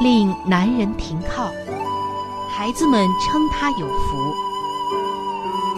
[0.00, 1.50] 令男人停靠，
[2.48, 4.34] 孩子们称他有福。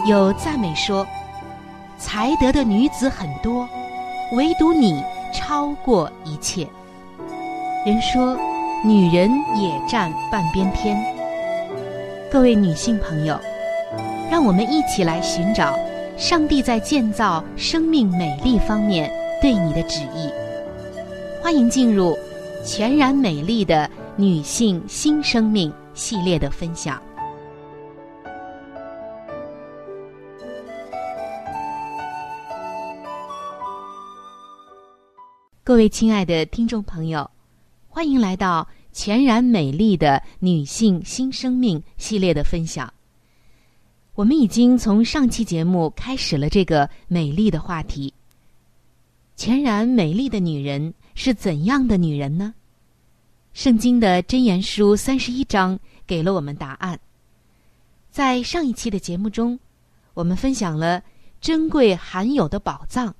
[0.07, 1.05] 有赞美说，
[1.97, 3.67] 才德的女子很多，
[4.31, 5.03] 唯独你
[5.33, 6.65] 超过一切。
[7.85, 8.37] 人说，
[8.81, 10.97] 女人也占半边天。
[12.31, 13.37] 各位女性朋友，
[14.31, 15.77] 让我们一起来寻找
[16.17, 19.11] 上帝在建造生命美丽方面
[19.41, 20.29] 对你的旨意。
[21.41, 22.17] 欢迎进入
[22.65, 23.89] 全然美丽的。
[24.15, 27.01] 女性新生命系列的分享。
[35.63, 37.27] 各位亲爱的听众朋友，
[37.87, 42.93] 欢迎来到全然美丽的女性新生命系列的分享。
[44.13, 48.13] 我们已经从上期节目开始了这个美丽的话题。
[49.35, 52.53] 全然美丽的女人是怎样的女人呢？
[53.53, 56.99] 圣经的箴言书三十一章给了我们答案。
[58.09, 59.59] 在上一期的节目中，
[60.15, 61.03] 我们分享了
[61.39, 63.13] 珍贵罕有的宝藏，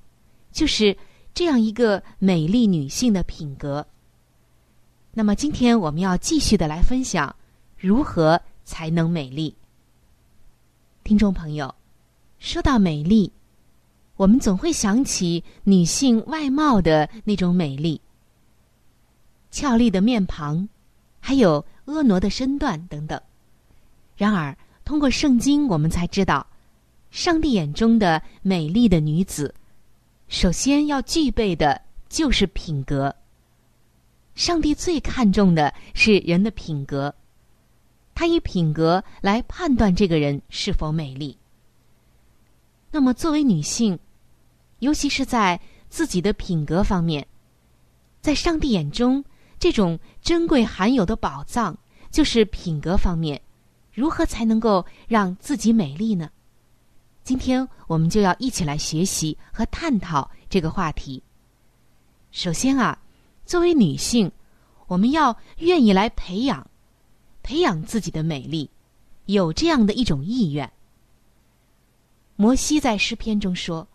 [0.50, 0.96] 就是
[1.32, 3.86] 这样一个美丽女性的品格。
[5.12, 7.34] 那么，今天我们要继续的来分享
[7.76, 9.54] 如何才能美丽。
[11.04, 11.72] 听众朋友，
[12.40, 13.32] 说到美丽，
[14.16, 18.00] 我们总会想起女性外貌的那种美丽。
[19.54, 20.68] 俏丽的面庞，
[21.20, 23.20] 还有婀娜的身段等等。
[24.16, 26.44] 然而，通过圣经，我们才知道，
[27.12, 29.54] 上帝眼中的美丽的女子，
[30.26, 33.14] 首先要具备的就是品格。
[34.34, 37.14] 上帝最看重的是人的品格，
[38.12, 41.38] 他以品格来判断这个人是否美丽。
[42.90, 43.96] 那么，作为女性，
[44.80, 47.24] 尤其是在自己的品格方面，
[48.20, 49.24] 在上帝眼中。
[49.64, 51.74] 这种珍贵罕有的宝藏，
[52.10, 53.40] 就是品格方面，
[53.94, 56.28] 如何才能够让自己美丽呢？
[57.22, 61.22] 今天我们就要一起来学习和探讨这个话题。
[62.30, 63.00] 首先啊，
[63.46, 64.30] 作为女性，
[64.86, 66.70] 我们要愿意来培养、
[67.42, 68.68] 培养自己的美丽，
[69.24, 70.70] 有这样的一种意愿。
[72.36, 73.88] 摩西在诗篇中说：“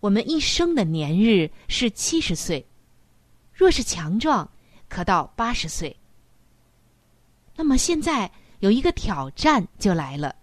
[0.00, 2.66] 我们一生的年日是七十岁，
[3.52, 4.48] 若是强壮。”
[4.92, 5.96] 可到八十岁。
[7.56, 10.36] 那么现在有一个挑战就来了。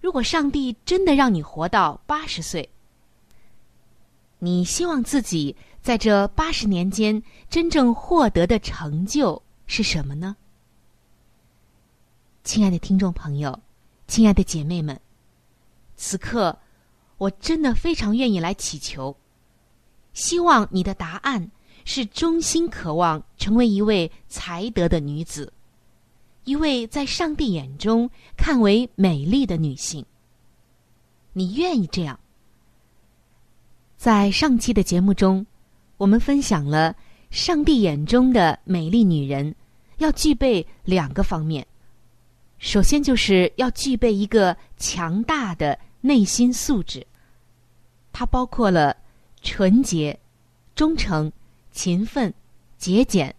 [0.00, 2.70] 如果上帝真的让你活到八十岁，
[4.38, 7.20] 你希望自己在这八十年间
[7.50, 10.36] 真正获得的成就是什么呢？
[12.44, 13.58] 亲爱的听众朋友，
[14.06, 15.00] 亲爱的姐妹们，
[15.96, 16.56] 此刻
[17.18, 19.16] 我真的非常愿意来祈求，
[20.12, 21.50] 希望你的答案
[21.86, 25.50] 是衷心渴望成为一位才德的女子，
[26.44, 30.04] 一位在上帝眼中看为美丽的女性。
[31.32, 32.18] 你愿意这样？
[33.96, 35.46] 在上期的节目中，
[35.96, 36.94] 我们分享了
[37.30, 39.54] 上帝眼中的美丽女人
[39.98, 41.64] 要具备两个方面。
[42.58, 47.06] 首先，就是要具备一个强大的内心素质，
[48.12, 48.96] 它包括了
[49.40, 50.18] 纯洁、
[50.74, 51.30] 忠诚、
[51.76, 52.32] 勤奋、
[52.78, 53.32] 节俭、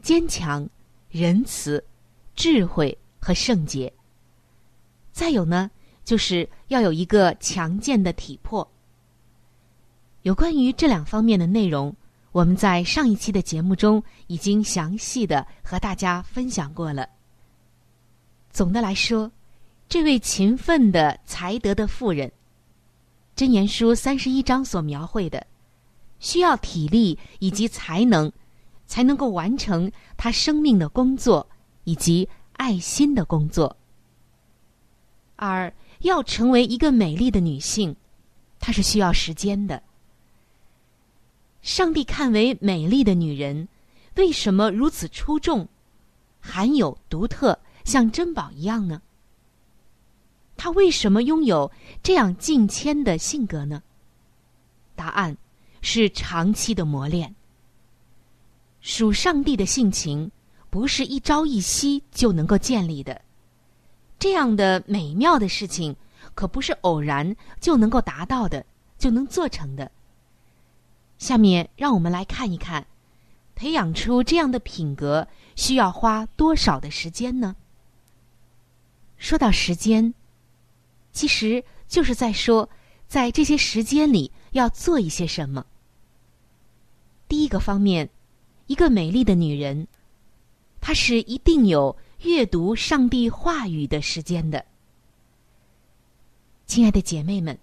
[0.00, 0.66] 坚强、
[1.10, 1.84] 仁慈、
[2.34, 3.92] 智慧和圣洁。
[5.12, 5.70] 再有呢，
[6.02, 8.66] 就是要有一个强健的体魄。
[10.22, 11.94] 有关于这两方面的内容，
[12.32, 17.06] 我们在上一期的节目中已经详细的和大家分享过了。
[18.50, 19.30] 总的来说，
[19.90, 22.32] 这位勤奋的才德的妇人，
[23.38, 25.46] 《箴言书》三十一章所描绘的，
[26.24, 28.32] 需要体力以及才能，
[28.86, 31.46] 才能够完成她生命的工作
[31.84, 33.76] 以及爱心的工作。
[35.36, 37.94] 而要成为一个美丽的女性，
[38.58, 39.82] 她是需要时间的。
[41.60, 43.68] 上帝看为美丽的女人，
[44.16, 45.68] 为什么如此出众，
[46.40, 47.58] 含有独特？
[47.84, 49.02] 像珍宝一样呢？
[50.56, 51.70] 她为什么拥有
[52.02, 53.82] 这样敬谦的性格呢？
[54.96, 55.36] 答案
[55.86, 57.34] 是长期的磨练。
[58.80, 60.30] 属上帝的性情
[60.70, 63.20] 不是一朝一夕就能够建立的，
[64.18, 65.94] 这样的美妙的事情
[66.34, 68.64] 可不是偶然就能够达到的，
[68.98, 69.92] 就能做成的。
[71.18, 72.86] 下面让我们来看一看，
[73.54, 77.54] 培养出这样的品格需要花多少的时间呢？
[79.18, 80.14] 说到时间，
[81.12, 82.70] 其实就是在说，
[83.06, 85.66] 在这些时间里要做一些什么。
[87.44, 88.08] 一个方面，
[88.68, 89.86] 一个美丽的女人，
[90.80, 94.64] 她是一定有阅读上帝话语的时间的。
[96.64, 97.58] 亲爱的姐妹们，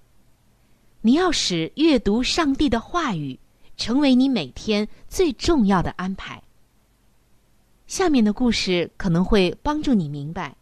[1.02, 3.40] 你要使阅读上帝的话语
[3.76, 6.40] 成为你每天最重要的安排。
[7.88, 10.56] 下面的故事可能会帮助你明白。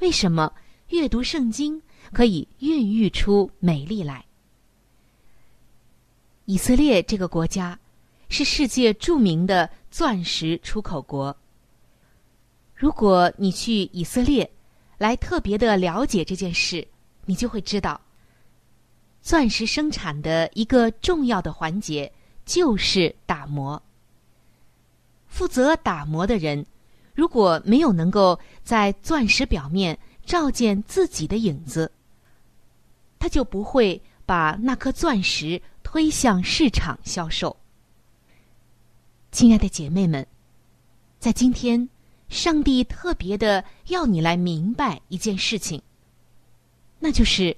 [0.00, 0.52] 为什么
[0.88, 1.80] 阅读圣经
[2.12, 4.24] 可以孕育出美丽来？
[6.46, 7.78] 以色列这个国家
[8.34, 11.36] 是世界著名的钻石出口国。
[12.74, 14.50] 如果你去以色列
[14.98, 16.84] 来特别的了解这件事，
[17.26, 18.00] 你就会知道，
[19.22, 22.12] 钻石生产的一个重要的环节
[22.44, 23.80] 就是打磨。
[25.28, 26.66] 负责打磨的人。
[27.14, 29.96] 如果没有能够在钻石表面
[30.26, 31.88] 照见自己的影子，
[33.20, 37.56] 他就不会把那颗钻石推向市场销售。
[39.34, 40.24] 亲爱的姐妹们，
[41.18, 41.88] 在今天，
[42.28, 45.82] 上帝特别的要你来明白一件事情，
[47.00, 47.56] 那就是，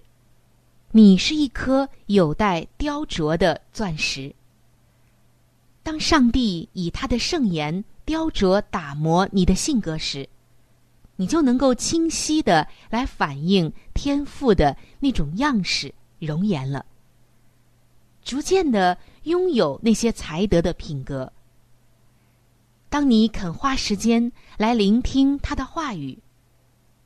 [0.92, 4.34] 你是一颗有待雕琢的钻石。
[5.82, 7.84] 当上帝以他的圣言。
[8.06, 10.26] 雕琢、打磨你的性格时，
[11.16, 16.86] 你就能够清晰的来反映天赋的那种样式、容颜了。
[18.22, 21.30] 逐渐的拥有那些才德的品格。
[22.88, 26.18] 当你肯花时间来聆听他的话语，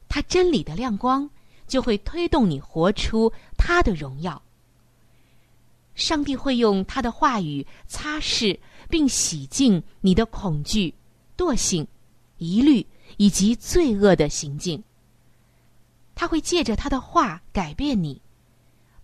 [0.09, 1.29] 他真理的亮光
[1.67, 4.43] 就会推动你活出他的荣耀。
[5.95, 8.59] 上帝会用他的话语擦拭。
[8.89, 10.93] 并洗净你的恐惧、
[11.37, 11.87] 惰性、
[12.39, 12.85] 疑虑
[13.19, 14.83] 以及罪恶的行径。
[16.17, 18.21] 他会借着他的话改变你，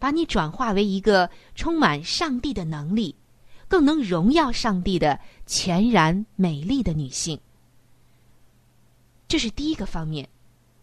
[0.00, 3.14] 把你转化为一个充满上帝的能力、
[3.68, 7.40] 更能荣耀上帝的全然美丽的女性。
[9.28, 10.28] 这是第一个方面，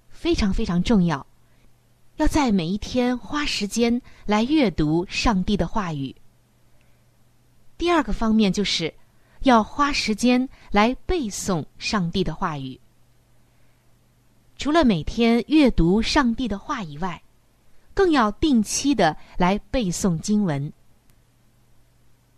[0.09, 1.25] 非常非常重要，
[2.17, 6.13] 要在每一天花时间来阅读上帝的话语。
[7.77, 8.93] 第二个方面就是
[9.41, 12.79] 要花时间来背诵上帝的话语。
[14.57, 17.21] 除了每天阅读上帝的话以外，
[17.93, 20.71] 更要定期的来背诵经文。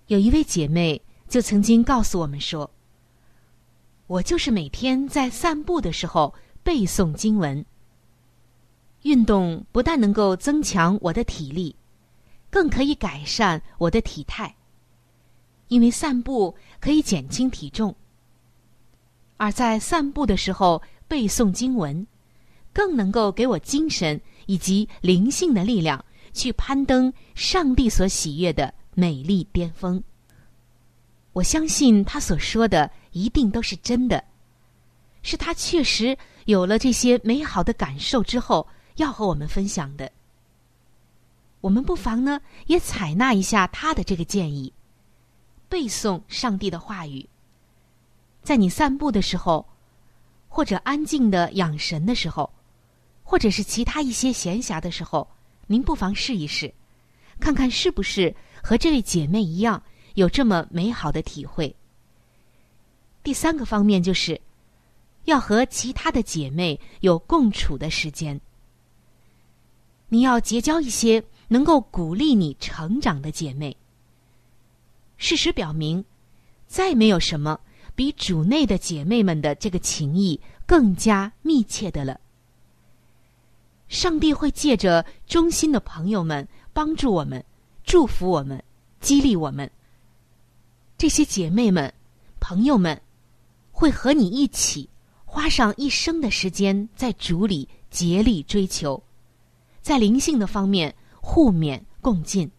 [0.07, 2.69] 有一位姐妹就曾经告诉我们说
[4.07, 7.65] ：“我就是每天在散步的时候背诵经文。
[9.01, 11.75] 运动不但能够增强我的体力，
[12.49, 14.55] 更可以改善我的体态。”
[15.69, 17.95] 因为散步可以减轻体重，
[19.37, 22.05] 而在散步的时候背诵经文，
[22.71, 30.03] 更能够给我精神以及灵性的力量，去攀登上帝所喜悦的美丽巅峰。
[31.33, 34.23] 我相信他所说的一定都是真的，
[35.21, 40.11] 是他确实有了这些美好的感受之后要和我们分享的。
[41.61, 44.71] 我们不妨呢也采纳一下他的这个建议，
[45.67, 47.27] 背诵上帝的话语。
[48.43, 49.67] 在你散步的时候，
[50.47, 52.53] 或者安静的养神的时候，
[53.23, 55.27] 或者是其他一些闲暇的时候，
[55.65, 56.73] 您不妨试一试，
[57.39, 58.33] 看看是不是
[58.65, 59.83] 和这位姐妹一样
[60.15, 61.75] 有这么美好的体会。
[63.21, 64.41] 第三个方面就是，
[65.25, 68.41] 要和其他的姐妹有共处的时间。
[70.09, 73.77] 你要结交一些能够鼓励你成长的姐妹。
[75.17, 76.03] 事实表明，
[76.65, 77.59] 再没有什么。
[77.93, 82.19] 比主内的姐妹们的这个情谊更加密切的了。
[83.87, 87.45] 上帝会借着忠心的朋友们帮助我们、
[87.85, 88.61] 祝福我们、
[88.99, 89.69] 激励我们。
[90.97, 91.93] 这些姐妹们、
[92.39, 92.99] 朋友们
[93.71, 94.89] 会和你一起
[95.25, 99.01] 花上一生的时间，在主里竭力追求，
[99.81, 102.49] 在灵性的方面互勉共进。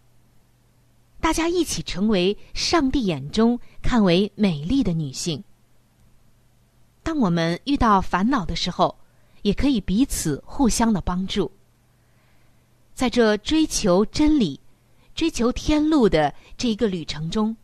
[1.20, 5.42] 大家一起成为上帝眼中看为美丽的女性。
[7.02, 8.96] 当我们遇到烦恼的时候，
[9.42, 11.50] 也可以彼此互相的帮助。
[12.94, 14.60] 在这追求真理、
[15.16, 17.56] 追求天路的这一个旅程中，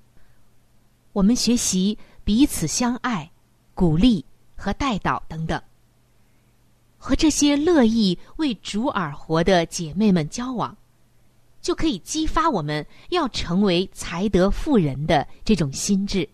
[1.12, 3.30] 我们学习彼此相爱、
[3.74, 4.24] 鼓励
[4.56, 5.62] 和带导等等。
[6.98, 10.76] 和这些乐意为主而活的姐妹们交往。
[11.60, 16.28] 就可以激发我们要成为才德富人的这种心智。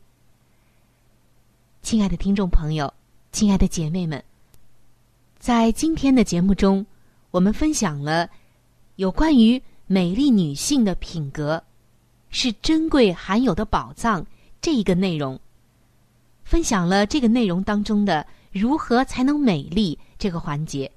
[1.82, 2.90] 亲爱的听众朋友，
[3.30, 4.24] 亲爱的姐妹们，
[5.38, 6.86] 在今天的节目中，
[7.30, 8.30] 我们分享了
[8.96, 11.60] 有关于美丽女性的品格
[12.30, 14.24] 是珍贵含有的宝藏
[14.60, 15.36] 这一个内容，
[16.44, 20.88] 分享了这个内容当中的如何才能美丽这个环节。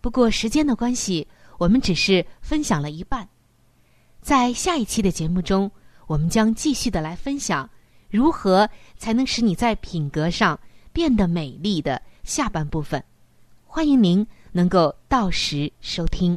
[0.00, 1.28] 不过时间的关系。
[1.56, 3.28] 我们只是分享了一半，
[4.20, 5.70] 在下一期的节目中，
[6.08, 7.70] 我们将继续的来分享
[8.10, 10.58] 如何才能使你在品格上
[10.92, 13.02] 变得美丽的下半部分。
[13.64, 16.36] 欢迎您能够到时收听。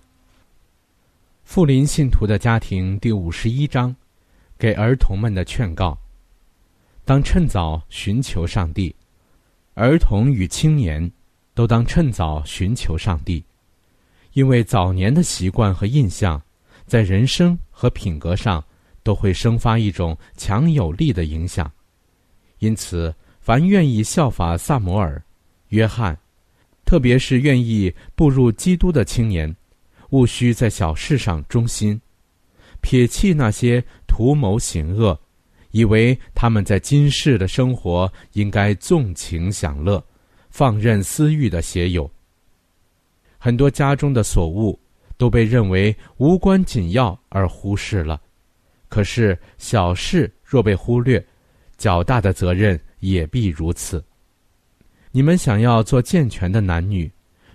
[1.53, 3.93] 富林信徒的家庭第五十一章，
[4.57, 5.99] 给儿童们的劝告：
[7.03, 8.95] 当趁早寻求上帝，
[9.73, 11.11] 儿童与青年。
[11.53, 13.43] 都当趁早寻求上帝，
[14.31, 16.41] 因为早年的习惯和印象，
[16.85, 18.63] 在人生和品格上
[19.03, 21.69] 都会生发一种强有力的影响。
[22.59, 25.21] 因此，凡愿意效法萨摩尔、
[25.67, 26.17] 约翰，
[26.85, 29.53] 特别是愿意步入基督的青年，
[30.11, 31.99] 务须在小事上忠心，
[32.79, 35.19] 撇弃那些图谋行恶，
[35.71, 40.01] 以为他们在今世的生活应该纵情享乐，
[40.49, 42.09] 放任私欲的邪友。
[43.37, 44.79] 很多家中的所务
[45.17, 48.21] 都被认为无关紧要而忽视了，
[48.89, 51.23] 可是小事若被忽略，
[51.77, 54.03] 较大的责任也必如此。
[55.11, 57.11] 你们想要做健全的男女，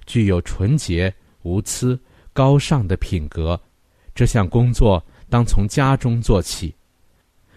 [0.07, 1.99] 具有纯洁、无疵、
[2.37, 3.59] 高尚的品格，
[4.15, 6.75] 这项工作当从家中做起，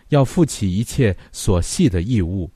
[0.07, 2.49] 要负起一切所系的义务，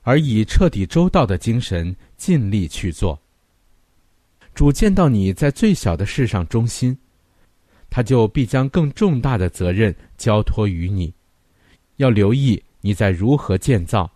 [0.00, 3.20] 而以彻底周到的精神尽力去做。
[4.54, 6.96] 主见到你在最小的事上忠心，
[7.90, 11.12] 他就必将更重大的责任交托于你。
[11.96, 14.10] 要留意你在如何建造。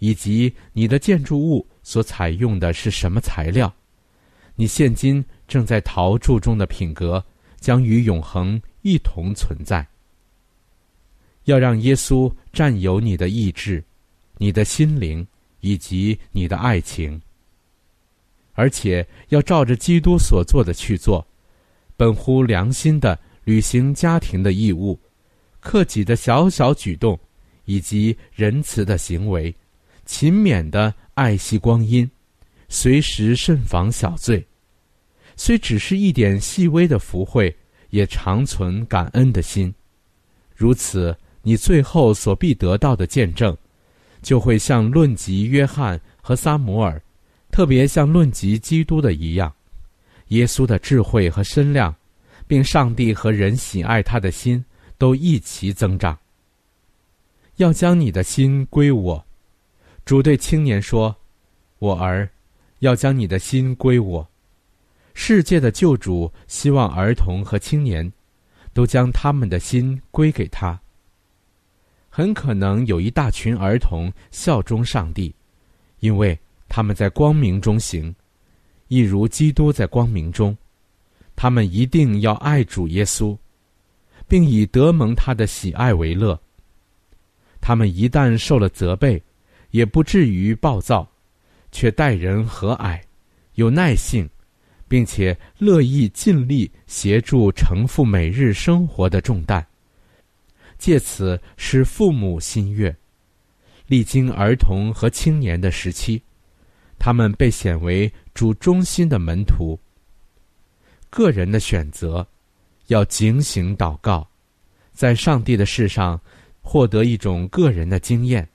[0.00, 3.70] 以及你的建筑物所采用的是什么材料？
[4.56, 7.22] 你现今正在陶铸中的品格
[7.58, 9.84] 将与永恒一同存在。
[11.44, 13.82] 要让耶稣占有你的意志、
[14.36, 15.26] 你的心灵
[15.58, 17.20] 以及你的爱情，
[18.52, 21.26] 而且要照着基督所做的去做，
[21.96, 24.96] 本乎良心的履行家庭的义务、
[25.58, 27.18] 克己的小小举动
[27.64, 29.52] 以及仁慈的行为。
[30.06, 32.08] 勤勉的爱惜光阴，
[32.68, 34.46] 随时慎防小罪。
[35.42, 37.56] 虽只是一点细微的福慧，
[37.88, 39.72] 也常存感恩的心。
[40.54, 43.56] 如此，你最后所必得到的见证，
[44.20, 47.00] 就会像论及约翰和撒摩尔，
[47.50, 49.50] 特别像论及基督的一样。
[50.28, 51.96] 耶稣的智慧和身量，
[52.46, 54.62] 并上帝和人喜爱他的心，
[54.98, 56.18] 都一齐增长。
[57.56, 59.24] 要将你的心归我。
[60.04, 61.16] 主对青年说
[61.80, 62.28] ：“我儿，
[62.80, 64.29] 要将你的心归我。
[65.14, 68.10] 世界的救主希望儿童和青年，
[68.72, 70.80] 都将他们的心归给他。
[72.08, 75.34] 很可能有一大群儿童效忠上帝，
[76.00, 78.14] 因为他们在光明中行，
[78.88, 80.56] 一如基督在光明中。
[81.36, 83.36] 他们一定要爱主耶稣，
[84.28, 86.38] 并以得蒙他的喜爱为乐。
[87.60, 89.22] 他们一旦受了责备，
[89.70, 91.08] 也不至于暴躁，
[91.72, 93.00] 却待人和蔼，
[93.54, 94.28] 有耐性，
[94.90, 99.64] 并且乐意尽力协助承负每日生活的重担，
[100.78, 102.94] 借此使父母心悦。
[103.86, 106.20] 历经儿童和青年的时期，
[106.98, 109.78] 他们被选为主中心的门徒。
[111.08, 112.26] 个人的选择，
[112.88, 114.28] 要警醒祷告，
[114.92, 116.20] 在上帝的事上
[116.60, 118.48] 获得一种个人的经验。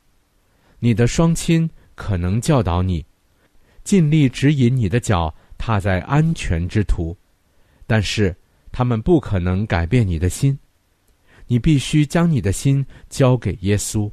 [0.80, 3.06] 你的双亲可能教导你，
[3.86, 5.34] 尽力指引你的脚
[5.66, 7.18] 踏在安全之途，
[7.88, 8.36] 但是
[8.72, 10.56] 他们不可能改变你的心。
[11.48, 14.08] 你必须将你的心交给耶稣，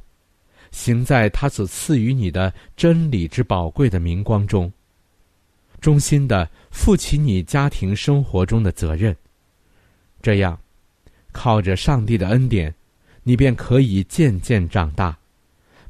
[0.71, 4.71] 行在他所赐予你的真理之宝贵的明光中，
[5.79, 9.15] 衷心的负起你家庭生活中的责任。
[10.23, 10.59] 这样，
[11.31, 12.73] 靠着上帝的恩典，
[13.21, 15.15] 你便可以渐渐长大。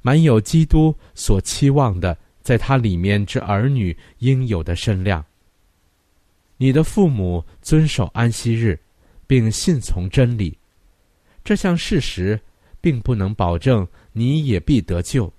[0.02, 5.26] 满有基督所期望的，在他里面之儿女应有的身量。
[6.64, 8.80] 你的父母遵守安息日，
[9.28, 10.58] 并信从真理，
[11.44, 12.40] 这项事实
[12.80, 15.30] 并不能保证你也必得救，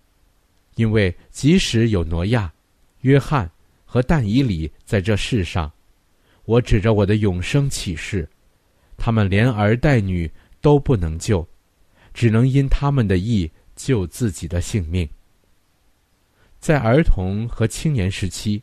[0.74, 2.52] 因为即使有挪亚、
[3.00, 3.50] 约翰
[3.86, 5.72] 和但以里在这世上，
[6.44, 8.28] 我指着我的永生启示，
[8.98, 11.48] 他们连儿带女都不能救，
[12.12, 13.50] 只能因他们的意。
[13.76, 15.08] 救自己的性命。
[16.60, 18.62] 在儿童和青年时期，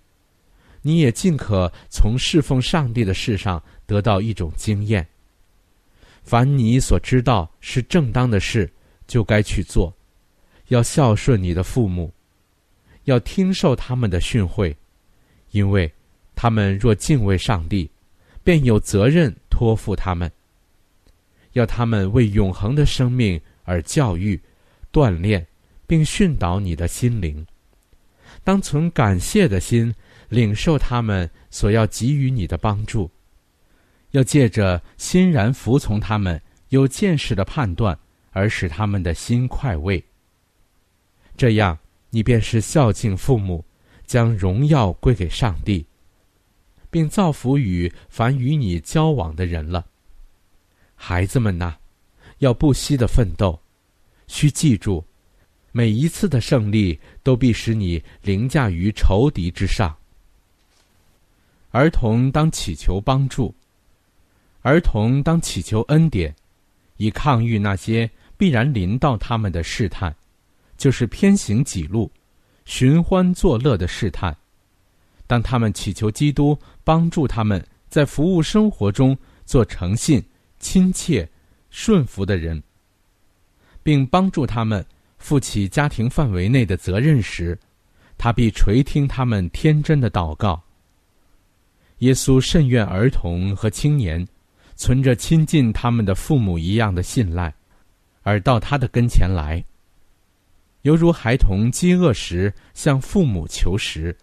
[0.81, 5.07] 你也尽可从侍奉上帝的事上得到一种经验。
[6.23, 8.71] 凡你所知道是正当的事，
[9.07, 9.93] 就该去做。
[10.67, 12.13] 要孝顺你的父母，
[13.05, 14.75] 要听受他们的训诲，
[15.51, 15.91] 因为
[16.35, 17.89] 他们若敬畏上帝，
[18.43, 20.31] 便有责任托付他们。
[21.53, 24.39] 要他们为永恒的生命而教育。
[24.93, 25.47] 锻炼，
[25.87, 27.47] 并训导你的心灵，
[28.43, 29.93] 当存感谢的心，
[30.31, 33.11] 领受他们所要给予你的帮助。
[34.11, 37.97] 要借着欣然服从他们有见识的判断，
[38.31, 40.01] 而使他们的心快慰。
[41.35, 41.77] 这样，
[42.09, 43.63] 你便是孝敬父母，
[44.05, 45.85] 将荣耀归给上帝，
[46.89, 49.85] 并造福于凡与你交往的人了。
[50.95, 51.75] 孩子们呐，
[52.37, 53.59] 要不惜的奋斗。
[54.27, 55.05] 需记住，
[55.73, 59.93] 每一次的胜利都必使你凌驾于仇敌之上。
[61.71, 63.53] 儿童当祈求帮助，
[64.61, 66.35] 儿童当祈求恩典，
[66.97, 70.13] 以抗御那些必然临到他们的试探，
[70.77, 72.11] 就是偏行己路、
[72.65, 74.35] 寻欢作乐的试探。
[75.27, 80.21] 当他们祈求基督帮助他们在服务生活中做诚信、
[80.59, 81.27] 亲切、
[81.69, 82.61] 顺服的人，
[83.81, 84.85] 并帮助他们
[85.17, 87.57] 负起家庭范围内的责任时，
[88.17, 90.61] 他必垂听他们天真的祷告。
[92.01, 94.27] 耶稣甚愿儿童和青年
[94.75, 97.53] 存着亲近他们的父母一样的信赖，
[98.21, 99.63] 而到他的跟前来，
[100.81, 104.15] 犹如孩童饥饿时向父母求食，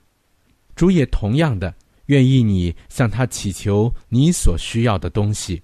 [0.75, 1.75] 主也同样的
[2.07, 5.63] 愿意你向他祈求你所需要的东西。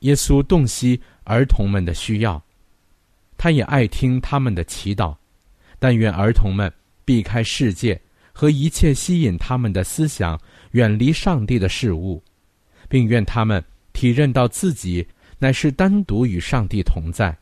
[0.00, 2.42] 耶稣洞悉儿童们的需要，
[3.36, 5.16] 他也爱听他们的祈祷，
[5.78, 6.72] 但愿儿童们。
[7.06, 8.00] 避开世界
[8.32, 10.40] 和一切吸引他们的思想，
[10.74, 12.22] 远离上帝的事物，
[12.88, 15.06] 并愿他们体认到自己
[15.38, 17.36] 乃是单独与上帝同在。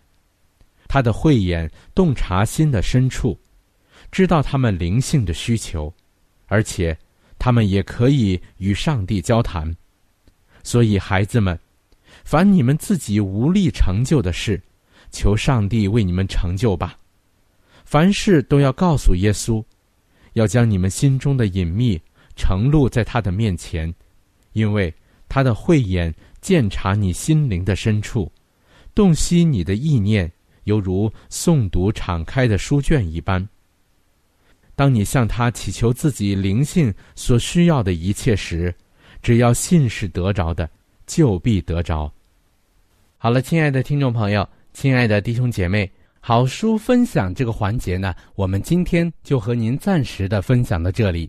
[0.87, 3.38] 他的慧眼洞察心的深处，
[4.11, 5.92] 知道他们灵性的需求，
[6.47, 6.97] 而且
[7.38, 9.75] 他们也可以与上帝交谈。
[10.62, 11.59] 所以，孩子们，
[12.25, 14.61] 凡你们自己无力成就的事，
[15.11, 16.99] 求上帝为你们成就吧。
[17.87, 19.64] 凡事都要告诉耶稣，
[20.35, 21.99] 要将你们心中的隐秘
[22.37, 23.92] 呈露在他的面前，
[24.53, 24.92] 因为
[25.29, 28.31] 他的慧眼鉴察你心灵的深处，
[28.95, 30.31] 洞悉你的意念，
[30.64, 33.49] 犹如诵读敞开的书卷一般。
[34.75, 38.75] 当你向他祈求自己灵性所需要的一切时，
[39.23, 40.68] 只要信是得着的，
[41.07, 42.12] 就必得着。
[43.18, 45.90] 好了，亲爱的听众朋友，亲爱的弟兄姐妹。
[46.25, 51.29] 好书分享这个环节呢，我们今天就和您暂时的分享到这里。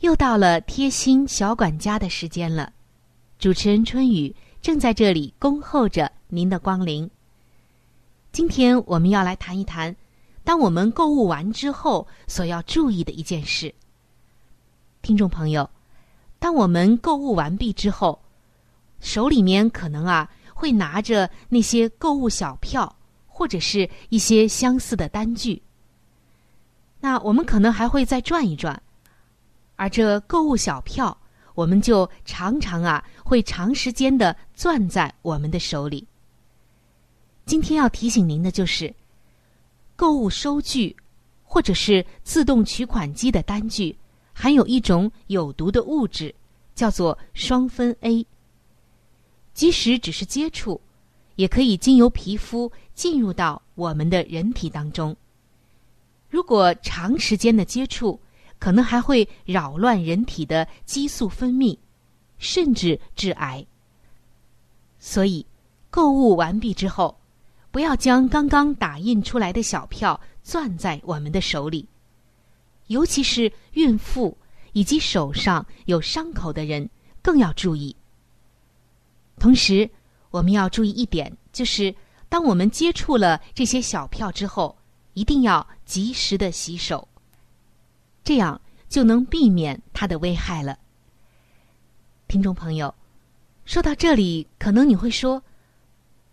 [0.00, 2.72] 又到了贴心小管家的时间了。
[3.38, 7.10] 主持人春雨正在这里恭候着您的光临。
[8.32, 9.94] 今天我们要来谈一谈，
[10.44, 13.74] 当我们购物完之后所要注意的一件事。
[15.02, 15.68] 听众朋友，
[16.38, 18.20] 当我们购物完毕之后。
[18.98, 25.62] 手里面可能啊会拿着那些购物小票，或者是一些相似的单据。
[27.00, 28.82] 那我们可能还会再转一转，
[29.76, 31.16] 而这购物小票，
[31.54, 36.06] 我们就常常啊会长时间的攥在我们的手里。
[37.44, 38.92] 今天要提醒您的就是，
[39.94, 40.96] 购物收据
[41.44, 43.96] 或者是自动取款机的单据，
[44.32, 46.34] 含有一种有毒的物质，
[46.74, 48.26] 叫做双酚 A。
[49.54, 50.80] 即使只是接触，
[51.36, 55.16] 也可以经由皮肤进入到我们的人体当中。
[56.28, 58.20] 如果长时间的接触，
[58.58, 61.78] 可能还会扰乱人体的激素分泌，
[62.38, 63.64] 甚至致癌。
[64.98, 65.46] 所以，
[65.90, 67.18] 购物完毕之后，
[67.70, 71.86] 不要将刚刚打印出来的小票攥在我们的手里，
[72.86, 74.36] 尤其是孕妇
[74.72, 76.88] 以及手上有伤口的人，
[77.22, 77.94] 更要注意。
[79.38, 79.88] 同时，
[80.30, 81.94] 我们要注意一点，就是
[82.28, 84.76] 当我们接触了这些小票之后，
[85.12, 87.06] 一定要及时的洗手，
[88.26, 90.76] 这样就能避免它的危害了。
[92.26, 92.92] 听众朋友，
[93.64, 95.40] 说到这里，可能你会说：“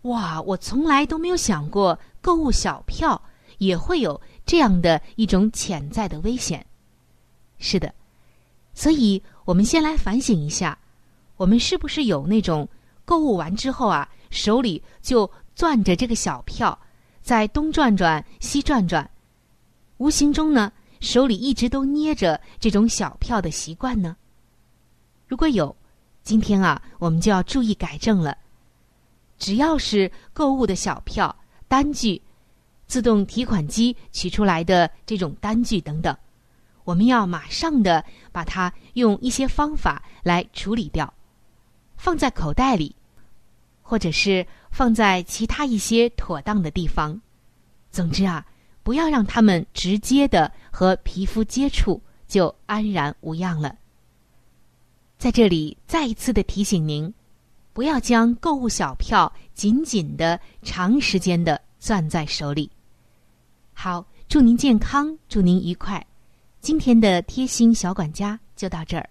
[0.02, 3.22] 哇，我从来都没有想过购物小票
[3.58, 6.66] 也会有这样的一种潜在的危险。”
[7.58, 7.94] 是的，
[8.72, 10.76] 所以我们先来反省一下，
[11.36, 12.68] 我们是不是有那种。
[13.04, 16.76] 购物完之后啊，手里就攥着这个小票，
[17.20, 19.08] 在东转转西转转，
[19.98, 20.72] 无形中呢，
[21.04, 24.16] 手里一直都捏着这种小票的习惯呢。
[25.28, 25.76] 如果有，
[26.22, 28.36] 今天啊，我们就要注意改正了。
[29.38, 31.34] 只要是购物的小票、
[31.68, 32.20] 单据、
[32.86, 36.16] 自动提款机取出来的这种单据等等，
[36.84, 41.12] 我们要马上的把它用一些方法来处理掉，
[41.96, 42.96] 放在口袋里，
[43.82, 47.20] 或者是放在其他一些妥当的地方。
[47.90, 48.46] 总之啊，
[48.84, 53.74] 不要让他们直接的和皮肤接触，就安然无恙了。
[55.18, 57.12] 在这里再一次的提醒您。
[57.72, 62.70] 不要将购物小票紧紧的、长时间的攥在手里。
[63.72, 66.06] 好，祝您健康，祝您愉快。
[66.60, 69.10] 今天的贴心小管家就到这儿。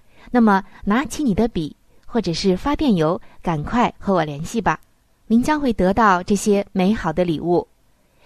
[0.29, 4.79] 那么拿起你的笔或者是发电邮，赶快和我联系吧。
[5.27, 7.65] 您将会得到这些美好的礼物。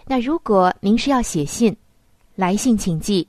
[0.05, 1.75] 那如果您是要写信，
[2.35, 3.27] 来信请寄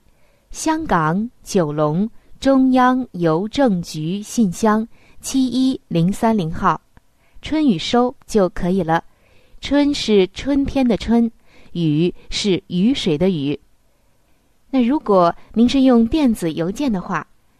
[0.50, 2.08] 香港九龙
[2.40, 4.86] 中央邮政局信箱
[5.20, 6.80] 七一零三零号，
[7.42, 9.04] 春雨收就可以了。
[9.60, 11.30] 春是春天的春，
[11.72, 13.58] 雨是雨水的雨。
[14.70, 17.26] 那如果您是用电子邮件的话，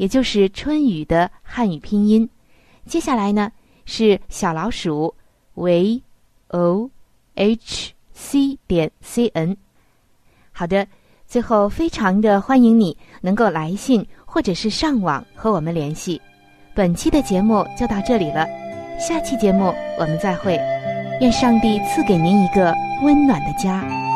[0.00, 2.26] 也就是春雨的汉语拼音。
[2.86, 3.52] 接下来呢
[3.84, 5.14] 是小老鼠
[5.52, 6.02] v。
[6.48, 6.90] o
[7.34, 9.54] h c 点 c n，
[10.52, 10.86] 好的，
[11.26, 16.18] 最后非常的欢迎你能够来信或者是上网和我们联系。
[16.74, 18.46] 本期的节目就到这里了，
[18.98, 20.58] 下期节目我们再会。
[21.20, 24.09] 愿上帝赐给您一个温暖的家。